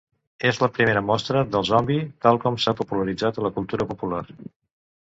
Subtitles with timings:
[0.51, 4.27] És la primera mostra del zombi tal com s'ha popularitzat a la cultura popular.